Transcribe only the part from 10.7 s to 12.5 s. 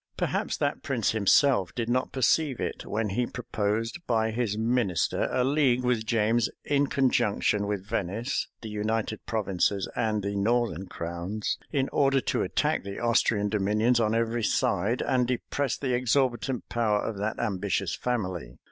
crowns, in order to